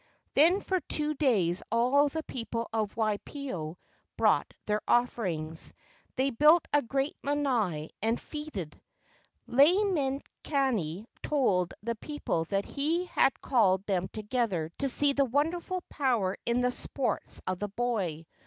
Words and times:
Then 0.33 0.61
for 0.61 0.79
two 0.79 1.13
days 1.13 1.61
all 1.71 2.09
the 2.09 2.23
people 2.23 2.67
of 2.73 2.95
Waipio 2.97 3.77
brought 4.17 4.51
their 4.65 4.81
offerings. 4.87 5.73
They 6.15 6.31
built 6.31 6.67
a 6.73 6.81
great 6.81 7.15
lanai, 7.21 7.91
and 8.01 8.19
feated. 8.19 8.81
Lei 9.45 9.75
makani 9.75 11.05
told 11.21 11.75
the 11.83 11.93
people 11.93 12.45
that 12.45 12.65
he 12.65 13.05
had 13.05 13.39
called 13.41 13.85
them 13.85 14.07
together 14.07 14.71
to 14.79 14.89
see 14.89 15.13
the 15.13 15.23
wonderful 15.25 15.83
power 15.87 16.35
in 16.47 16.61
the 16.61 16.71
sports 16.71 17.39
of 17.45 17.59
the 17.59 17.69
boy. 17.69 18.25